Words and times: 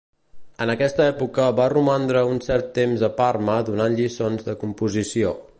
En 0.63 0.71
aquesta 0.73 1.03
època 1.09 1.45
va 1.59 1.67
romandre 1.75 2.25
un 2.31 2.41
cert 2.47 2.73
temps 2.81 3.07
a 3.09 3.13
Parma 3.23 3.61
donant 3.71 4.01
lliçons 4.01 4.49
de 4.53 4.61
composició. 4.65 5.41